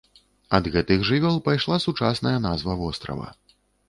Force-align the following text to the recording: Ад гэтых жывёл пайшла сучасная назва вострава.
Ад 0.57 0.69
гэтых 0.75 1.03
жывёл 1.09 1.37
пайшла 1.47 1.77
сучасная 1.83 2.33
назва 2.47 2.79
вострава. 2.81 3.29